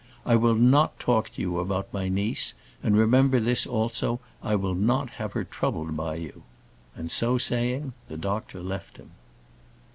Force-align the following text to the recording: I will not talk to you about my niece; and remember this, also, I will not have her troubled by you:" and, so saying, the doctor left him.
I 0.25 0.35
will 0.35 0.55
not 0.55 0.99
talk 0.99 1.29
to 1.33 1.41
you 1.43 1.59
about 1.59 1.93
my 1.93 2.09
niece; 2.09 2.55
and 2.81 2.97
remember 2.97 3.39
this, 3.39 3.67
also, 3.67 4.19
I 4.41 4.55
will 4.55 4.73
not 4.73 5.11
have 5.21 5.33
her 5.33 5.43
troubled 5.43 5.95
by 5.95 6.15
you:" 6.15 6.41
and, 6.95 7.11
so 7.11 7.37
saying, 7.37 7.93
the 8.07 8.17
doctor 8.17 8.63
left 8.63 8.97
him. 8.97 9.11